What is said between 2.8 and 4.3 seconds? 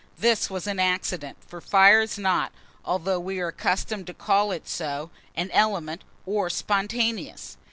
although we are accustomed to